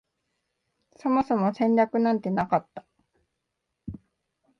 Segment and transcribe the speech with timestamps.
[0.95, 2.87] そもそも戦略なんてなかった